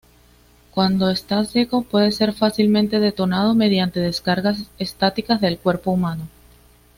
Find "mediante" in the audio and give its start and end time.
3.53-3.99